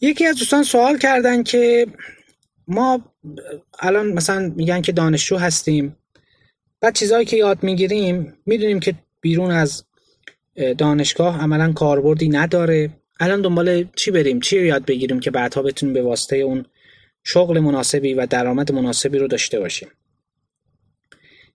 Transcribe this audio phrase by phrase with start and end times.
[0.00, 1.86] یکی از دوستان سوال کردن که
[2.68, 3.14] ما
[3.80, 5.96] الان مثلا میگن که دانشجو هستیم
[6.80, 9.84] بعد چیزهایی که یاد می‌گیریم می‌دونیم که بیرون از
[10.78, 12.90] دانشگاه عملا کاربردی نداره.
[13.20, 16.66] الان دنبال چی بریم؟ چی رو یاد بگیریم که بعدها بتونیم به واسطه اون
[17.24, 19.88] شغل مناسبی و درآمد مناسبی رو داشته باشیم؟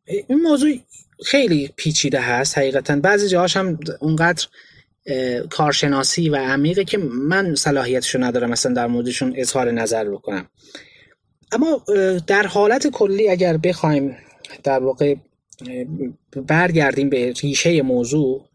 [0.05, 0.79] این موضوع
[1.25, 2.95] خیلی پیچیده هست حقیقتا.
[2.95, 4.47] بعضی جاهاش هم اونقدر
[5.49, 10.47] کارشناسی و عمیقه که من صلاحیتشو ندارم مثلا در موردشون اظهار نظر بکنم.
[11.51, 11.83] اما
[12.27, 14.17] در حالت کلی اگر بخوایم
[14.63, 15.15] در واقع
[16.35, 18.49] برگردیم به ریشه موضوع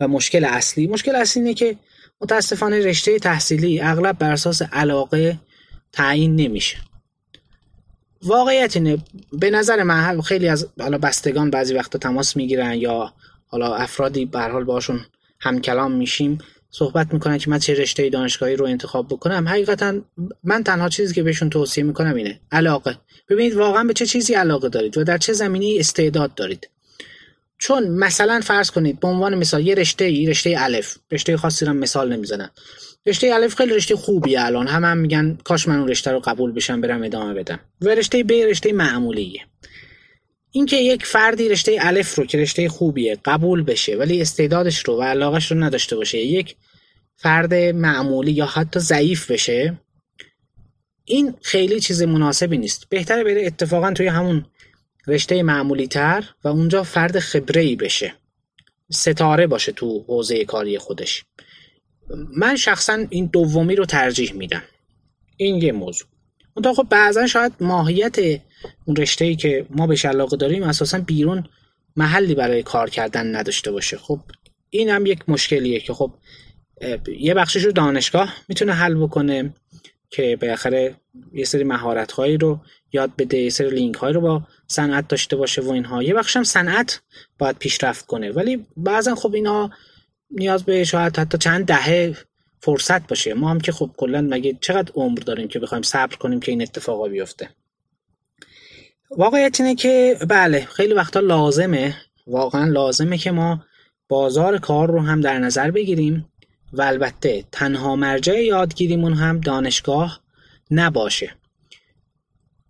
[0.00, 0.86] و مشکل اصلی.
[0.86, 1.76] مشکل اصلی اینه که
[2.20, 5.38] متاسفانه رشته تحصیلی اغلب بر اساس علاقه
[5.92, 6.76] تعیین نمیشه.
[8.22, 8.98] واقعیت اینه
[9.32, 13.12] به نظر من خیلی از حالا بستگان بعضی وقتا تماس می‌گیرن یا
[13.46, 15.00] حالا افرادی به حال باشون
[15.44, 16.38] هم کلام میشیم
[16.70, 19.48] صحبت می‌کنن که من چه رشته دانشگاهی رو انتخاب بکنم.
[19.48, 20.00] حقیقتا
[20.44, 22.98] من تنها چیزی که بهشون توصیه می‌کنم اینه علاقه.
[23.28, 26.68] ببینید واقعا به چه چیزی علاقه دارید و در چه زمینی استعداد دارید.
[27.58, 31.72] چون مثلا فرض کنید به عنوان مثال یه رشته ای رشته الف رشته خاصی رو
[31.72, 32.50] مثال نمی‌زنم.
[33.06, 34.66] رشته الف خیلی رشته خوبیه الان.
[34.66, 37.60] همه هم میگن کاش من اون رشته رو قبول بشم برم ادامه بدم.
[37.80, 39.40] و رشته ب رشته معمولیه.
[40.56, 45.02] اینکه یک فردی رشته الف رو که رشته خوبیه قبول بشه ولی استعدادش رو و
[45.02, 46.56] علاقش رو نداشته باشه یک
[47.16, 49.78] فرد معمولی یا حتی ضعیف بشه
[51.04, 52.88] این خیلی چیز مناسبی نیست.
[52.88, 54.46] بهتره بره اتفاقا توی همون
[55.06, 58.14] رشته معمولی تر و اونجا فرد خبره ای بشه.
[58.90, 61.24] ستاره باشه تو حوزه کاری خودش.
[62.36, 64.62] من شخصا این دومی رو ترجیح میدم.
[65.36, 66.08] این یه موضوع.
[66.56, 68.16] منتها خب بعضا شاید ماهیت
[68.84, 71.44] اون رشته ای که ما بهش علاقه داریم اساسا بیرون
[71.96, 73.98] محلی برای کار کردن نداشته باشه.
[73.98, 74.20] خب
[74.70, 76.12] این هم یک مشکلیه که خب
[77.18, 79.54] یه بخشش رو دانشگاه می‌تونه حل بکنه
[80.10, 80.94] که بالاخره
[81.32, 82.60] یه سری مهارت هایی رو
[82.92, 86.02] یاد بده یه سری لینک هایی رو با صنعت داشته باشه و اینها.
[86.02, 87.00] یه بخش هم صنعت
[87.38, 88.32] باید پیشرفت کنه.
[88.32, 89.70] ولی بعضا خب اینا
[90.30, 92.16] نیاز به شاید حتی چند دهه
[92.64, 93.34] فرصت باشه.
[93.34, 96.62] ما هم که خب کلا مگه چقدر عمر داریم که بخوایم صبر کنیم که این
[96.62, 97.48] اتفاقا بیفته؟
[99.10, 103.64] واقعیت اینه که بله خیلی وقتا لازمه واقعا لازمه که ما
[104.08, 106.28] بازار کار رو هم در نظر بگیریم
[106.72, 110.20] و البته تنها مرجع یادگیریمون هم دانشگاه
[110.70, 111.34] نباشه.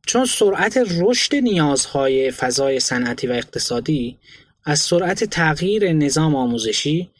[0.07, 4.19] چون سرعت رشد نیازهای فضای صنعتی و اقتصادی
[4.65, 7.11] از سرعت تغییر نظام آموزشی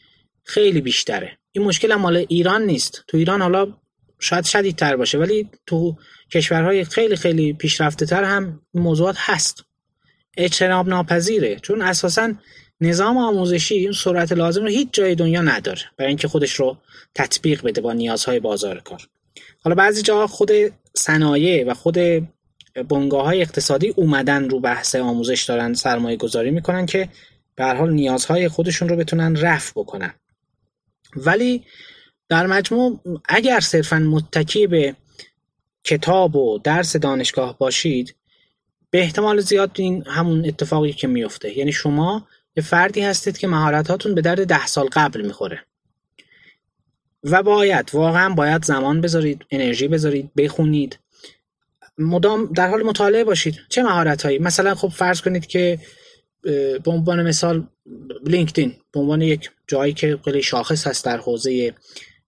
[0.43, 1.37] خیلی بیشتره.
[1.55, 3.03] این مشکل هم مال ایران نیست.
[3.07, 3.73] تو ایران حالا
[4.19, 5.95] شاید شدیدتر باشه ولی تو
[6.31, 9.63] کشورهای خیلی خیلی پیشرفته تر هم موضوعات هست.
[10.37, 11.55] اجتناب ناپذیره.
[11.55, 12.33] چون اساسا
[12.81, 16.77] نظام آموزشی این سرعت لازم رو هیچ جای دنیا نداره برای اینکه خودش رو
[17.15, 19.01] تطبیق بده با نیازهای بازار کار.
[19.63, 20.51] حالا بعضی جاها خود
[20.93, 21.97] صنایع و خود
[22.89, 27.09] بنگاه های اقتصادی اومدن رو بحث آموزش دارن سرمایه گذاری می‌کنن که
[27.55, 30.13] به حال نیازهای خودشون رو بتونن رفع بکنن.
[31.15, 31.63] ولی
[32.29, 34.95] در مجموع اگر صرفا متکی به
[35.83, 38.15] کتاب و درس دانشگاه باشید
[38.89, 42.27] به احتمال زیاد این همون اتفاقی که میفته یعنی شما
[42.57, 45.65] یه فردی هستید که مهارتاتون به درد ده سال قبل می‌خوره.
[47.23, 50.99] و باید واقعا باید زمان بذارید انرژی بذارید بخونید.
[51.97, 53.55] مدام در حال مطالعه باشید.
[53.69, 55.79] چه مهارت هایی مثلا خب فرض کنید که
[56.83, 57.67] به عنوان مثال
[58.25, 61.73] لینکدین به عنوان یک جایی که خیلی شاخص هست در حوزه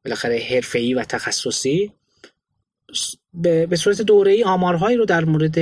[0.05, 1.91] بالاخره حرفه‌ای و تخصصی
[3.69, 5.57] به صورت دوره ای آمارهایی رو در مورد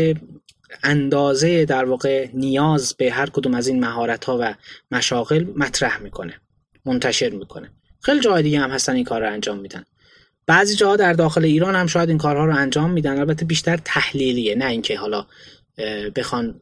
[0.84, 4.56] اندازه در واقع نیاز به هر کدوم از این مهارت ها و
[4.91, 6.41] مشاغل مطرح می‌کنه
[6.86, 7.72] منتشر می‌کنه.
[8.02, 9.84] خیلی جای دیگه هم هستن این کار رو انجام میدن.
[10.46, 13.19] بعضی جاها در داخل ایران هم شاید این کارها رو انجام میدن.
[13.19, 15.25] البته بیشتر تحلیلیه نه اینکه حالا
[16.16, 16.62] بخوان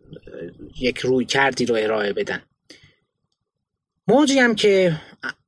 [0.80, 2.42] یک روی کردی رو ارائه بدن.
[4.08, 5.02] موجی هم که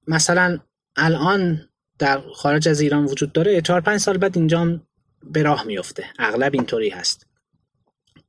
[0.07, 0.59] مثلا
[0.95, 4.81] الان در خارج از ایران وجود داره چهار پنج سال بعد اینجا
[5.23, 6.05] به راه میفته.
[6.19, 7.27] اغلب اینطوری هست.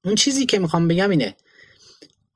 [0.05, 1.35] اون چیزی که می‌خوام بگم اینه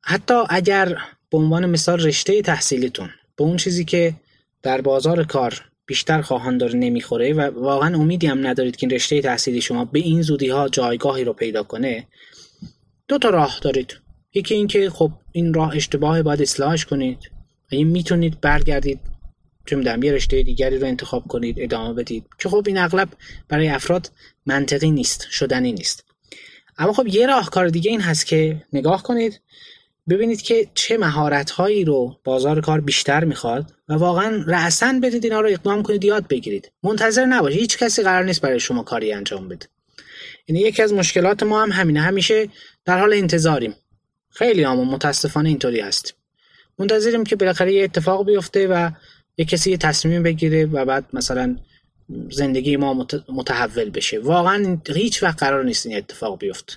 [0.02, 0.98] حتی اگر
[1.30, 4.14] به عنوان مثال رشته تحصیلیتون به اون چیزی که
[4.62, 9.20] در بازار کار بیشتر خواهان داره نمی‌خوره و واقعا امیدی هم ندارید که این رشته
[9.20, 12.08] تحصیلی شما به این زودی ها جایگاهی رو پیدا کنه
[13.08, 14.00] دو تا راه دارید.
[14.34, 17.39] یکی اینکه خب این راه اشتباه باید اصلاحش کنید.
[17.76, 19.00] این می‌تونید برگردید
[19.66, 22.24] چه می‌دونم یه رشته دیگری رو انتخاب کنید ادامه بدید.
[22.38, 23.08] که خب این اغلب
[23.48, 24.10] برای افراد
[24.46, 26.04] منطقی نیست شدنی نیست.
[26.78, 29.40] اما خب یه راهکار دیگه این هست که نگاه کنید
[30.08, 35.40] ببینید که چه مهارت هایی رو بازار کار بیشتر می‌خواد و واقعا رأسا بدید اینا
[35.40, 36.72] رو اقدام کنید یاد بگیرید.
[36.82, 39.66] منتظر نباشید هیچ کسی قرار نیست برای شما کاری انجام بده.
[40.46, 42.48] این یعنی یکی از مشکلات ما هم همینه همیشه
[42.84, 43.74] در حال انتظاریم.
[44.30, 46.14] خیلی هم متاسفانه اینطوری هستیم
[46.80, 48.90] منتظریم که بالاخره یه اتفاق بیفته و
[49.36, 51.56] یه کسی یه تصمیم بگیره و بعد مثلا
[52.30, 54.18] زندگی ما متحول بشه.
[54.18, 56.74] واقعا هیچ وقت قرار نیست این اتفاق بیفته.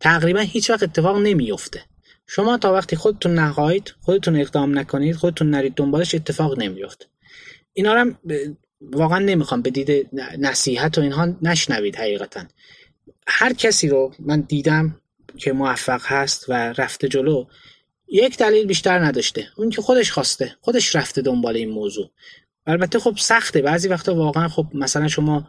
[0.00, 1.82] تقریبا هیچ وقت اتفاق نمیفته.
[2.26, 7.06] شما تا وقتی خودتون نخواهید خودتون اقدام نکنید خودتون نرید دنبالش اتفاق نمیفته.
[7.72, 8.12] اینا رو
[8.80, 12.44] واقعا نمی‌خوام به دید نصیحت و اینها نشنوید حقیقتا.
[13.26, 15.00] هر کسی رو من دیدم
[15.36, 17.46] که موفق هست و رفته جلو
[18.08, 19.48] یک دلیل بیشتر نداشته.
[19.56, 20.56] اون که خودش خواسته.
[20.60, 22.10] خودش رفته دنبال این موضوع.
[22.66, 23.62] البته خب سخته.
[23.62, 25.48] بعضی وقتا واقعا خب مثلا شما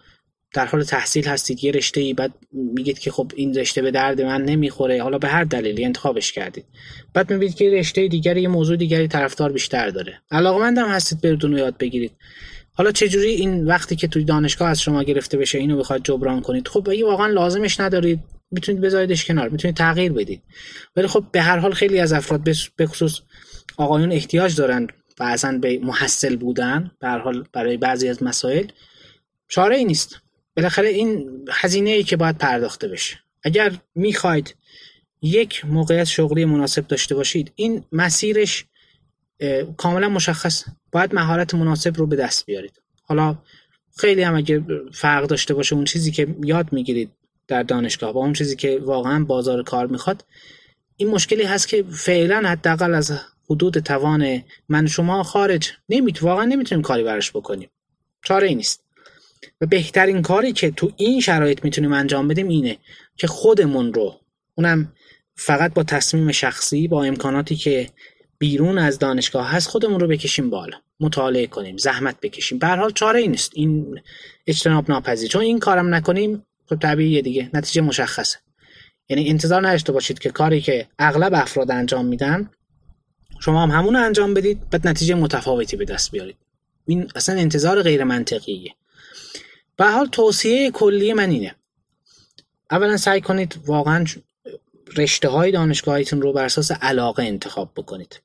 [0.53, 4.21] در حال تحصیل هستید یه رشته ای بعد میگید که خب این رشته به درد
[4.21, 5.03] من نمی‌خوره.
[5.03, 6.65] حالا به هر دلیلی انتخابش کردید.
[7.13, 10.21] بعد می‌بینید که رشته دیگری یه موضوع دیگری طرفدار بیشتر داره.
[10.31, 12.11] علاقمندم هستید بردون یاد بگیرید.
[12.73, 16.67] حالا چجوری این وقتی که توی دانشگاه از شما گرفته بشه اینو بخواد جبران کنید؟
[16.67, 18.19] خب اگه واقعا لازمش ندارید.
[18.51, 20.43] می‌تونید بذاریدش کنار می‌تونید تغییر بدید.
[20.95, 22.41] ولی خب به هر حال خیلی از افراد
[22.75, 23.19] به خصوص
[23.77, 28.67] آقایون احتیاج دارن بعضا به محصل بودن به هر حال برای بعضی از مسائل
[29.47, 30.21] چاره ای نیست.
[30.55, 33.17] بالاخره این هزینه ای که باید پرداخته بشه.
[33.43, 34.55] اگر می‌خواید
[35.21, 38.65] یک موقعیت شغلی مناسب داشته باشید این مسیرش
[39.77, 40.65] کاملا مشخص.
[40.91, 42.81] باید مهارت مناسب رو به دست بیارید.
[43.01, 43.37] حالا
[43.97, 47.11] خیلی هم اگه فرق داشته باشه اون چیزی که یاد می‌گیرید
[47.47, 48.13] در دانشگاه.
[48.13, 50.25] با اون چیزی که واقعا بازار کار می‌خواد
[50.97, 56.81] این مشکلی هست که فعلا حداقل از حدود توان من شما خارج نمیت واقعا نمی‌تونیم
[56.81, 57.69] کاری براش بکنیم.
[58.23, 58.83] چاره ای نیست.
[59.61, 62.77] و بهترین کاری که تو این شرایط می‌تونیم انجام بدیم اینه
[63.15, 64.19] که خودمون رو
[64.55, 64.93] اونم
[65.35, 67.89] فقط با تصمیم شخصی با امکاناتی که
[68.37, 70.77] بیرون از دانشگاه هست خودمون رو بکشیم بالا.
[70.99, 72.59] مطالعه کنیم زحمت بکشیم.
[72.59, 73.51] به حال چاره ای نیست.
[73.55, 74.01] این
[74.47, 75.29] اجتناب ناپذیر.
[75.29, 78.37] چون این کارم نکنیم خب طبیعیه دیگه نتیجه مشخصه.
[79.09, 82.49] یعنی انتظار نداشته باشید که کاری که اغلب افراد انجام میدن
[83.39, 86.37] شما هم همون انجام بدید بعد نتیجه متفاوتی به دست بیارید.
[86.87, 88.75] این اصلا انتظار غیر منطقیه.
[89.77, 91.55] به حال توصیه کلی من اینه.
[92.71, 94.05] اولا سعی کنید واقعا
[94.97, 98.21] رشته های دانشگاهیتون رو بر اساس علاقه انتخاب بکنید.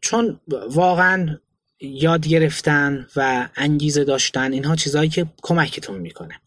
[0.00, 0.40] چون
[0.70, 1.38] واقعا
[1.80, 6.40] یاد گرفتن و انگیزه داشتن اینها چیزهایی که کمکتون می‌کنه.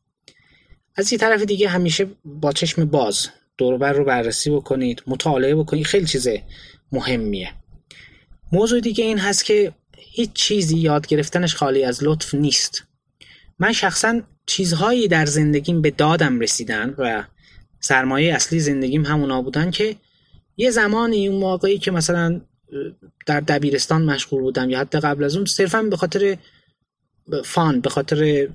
[0.95, 6.05] از یه طرف دیگه همیشه با چشم باز دوربر رو بررسی بکنید مطالعه بکنید خیلی
[6.05, 6.27] چیز
[6.91, 7.49] مهمیه.
[8.51, 12.83] موضوع دیگه این هست که هیچ چیزی یاد گرفتنش خالی از لطف نیست.
[13.59, 17.23] من شخصا چیزهایی در زندگیم به دادم رسیدن و
[17.79, 19.95] سرمایه اصلی زندگیم همونا بودن که
[20.57, 22.41] یه زمانی اون موقعی که مثلا
[23.25, 26.37] در دبیرستان مشغول بودم یا حتی قبل از اون صرفا به خاطر
[27.45, 28.47] فان به خاطر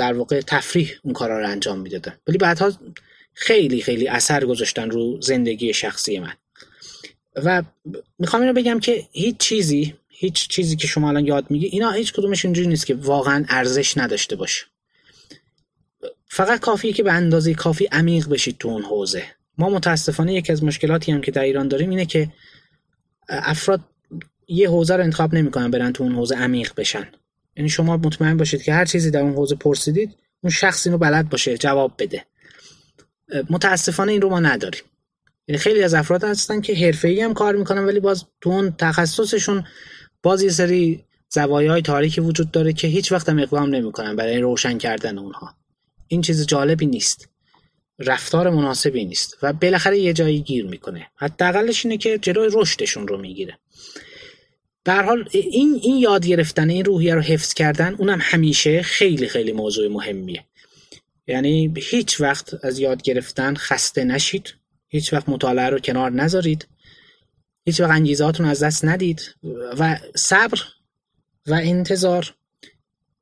[0.00, 2.72] در واقع تفریح اون کارا رو انجام می‌دادم ولی بعدها
[3.34, 6.32] خیلی خیلی اثر گذاشتن رو زندگی شخصی من.
[7.36, 7.62] و
[8.18, 12.12] می‌خوام اینو بگم که هیچ چیزی هیچ چیزی که شما الان یاد میگی اینا هیچ
[12.12, 14.66] کدومش اینجوری نیست که واقعا ارزش نداشته باشه.
[16.26, 19.24] فقط کافیه که به اندازه کافی عمیق بشید تو اون حوزه.
[19.58, 22.28] ما متاسفانه یکی از مشکلاتی هم که در ایران داریم اینه که
[23.28, 23.80] افراد
[24.48, 27.08] یه حوزه رو انتخاب نمی‌کنن برن تو اون حوزه عمیق بشن.
[27.56, 31.28] یعنی شما مطمئن باشید که هر چیزی در اون حوزه پرسیدید اون شخص اینو بلد
[31.28, 32.24] باشه جواب بده.
[33.50, 34.82] متاسفانه این رو ما نداریم.
[35.48, 39.64] یعنی خیلی از افراد هستن که حرفه‌ای هم کار می‌کنن ولی باز تو اون تخصصشون
[40.22, 44.78] باز یه سری زوایای تاریکی وجود داره که هیچ وقت هم اقدام نمی‌کنن برای روشن
[44.78, 45.54] کردن اونها.
[46.08, 47.28] این چیز جالبی نیست.
[47.98, 51.06] رفتار مناسبی نیست و بالاخره یه جایی گیر می‌کنه.
[51.16, 53.58] حداقلش اینه که جلوی رشدشون رو می‌گیره.
[54.84, 59.52] در حال این این یاد گرفتن این روحیه رو حفظ کردن اونم همیشه خیلی خیلی
[59.52, 60.44] موضوع مهمیه.
[61.26, 64.54] یعنی هیچ وقت از یاد گرفتن خسته نشید.
[64.88, 66.68] هیچ وقت مطالعه رو کنار نذارید.
[67.64, 69.34] هیچ وقت انگیزهاتون از دست ندید.
[69.78, 70.62] و صبر
[71.46, 72.34] و انتظار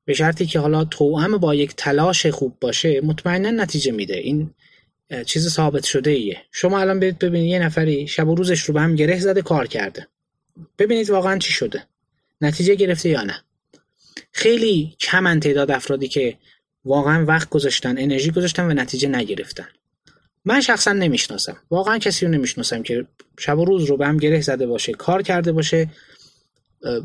[0.05, 4.17] به شرطی که حالا توأم با یک تلاش خوب باشه مطمئنا نتیجه میده.
[4.17, 4.55] این
[5.27, 8.81] چیز ثابت شده ایه شما الان برید ببینید یه نفری شب و روزش رو به
[8.81, 10.09] هم گره زده کار کرده.
[10.79, 11.85] ببینید واقعا چی شده.
[12.41, 13.45] نتیجه گرفته یا نه.
[14.33, 16.39] خیلی کم تعداد افرادی که
[16.85, 19.69] واقعا وقت گذاشتن انرژی گذاشتن و نتیجه نگرفتن.
[20.45, 21.57] من شخصا نمی‌شناسم.
[21.71, 23.07] واقعا کسی رو نمی‌شناسم که
[23.39, 25.91] شب و روز رو به هم گره زده باشه کار کرده باشه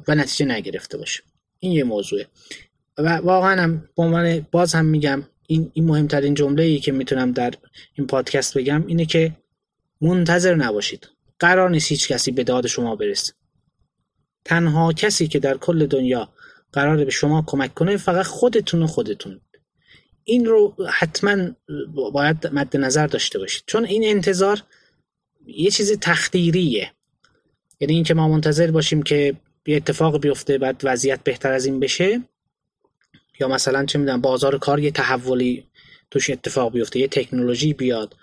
[0.08, 1.24] و نتیجه نگرفته باشه.
[1.60, 2.28] این یه موضوعه.
[2.98, 7.32] و واقعا هم به عنوان باز هم میگم این این مهمترین جمله ای که می‌تونم
[7.32, 7.54] در
[7.96, 9.32] این پادکست بگم اینه که
[10.02, 11.10] منتظر نباشید.
[11.40, 13.34] قرار نیست هیچ کسی به داد شما برسه.
[14.46, 16.30] تنها کسی که در کل دنیا
[16.74, 19.42] قراره به شما کمک کنه فقط خودتون و خودتون.
[20.24, 21.38] این رو حتما
[22.14, 23.64] باید مد نظر داشته باشید.
[23.68, 24.64] چون این انتظار
[25.46, 26.92] یه چیزی تخدیریه.
[27.80, 29.36] یعنی اینکه ما منتظر باشیم که
[29.68, 32.22] یه اتفاق بیفته بعد وضعیت بهتر از این بشه
[33.40, 35.68] یا مثلا چه می‌دونم بازار کار یه تحولی
[36.12, 38.16] توش اتفاق بیفته یه تکنولوژی بیاد.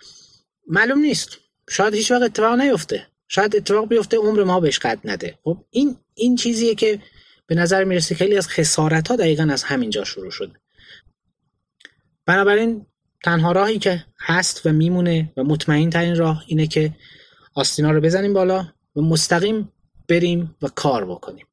[0.66, 1.38] معلوم نیست.
[1.70, 3.06] شاید هیچ وقت اتفاق نیفته.
[3.28, 5.38] شاید اتفاق بیفته عمر ما بهش قد نده.
[5.44, 7.00] خب این این چیزیه که
[7.46, 10.52] به نظر می‌رسه خیلی از خسارت ها دقیقا از همینجا شروع شده.
[12.26, 12.86] بنابراین
[13.24, 16.96] تنها راهی که هست و میمونه و مطمئن ترین راه اینه که
[17.54, 19.72] آستینا رو بزنیم بالا و مستقیم
[20.08, 21.46] بریم و کار بکنیم.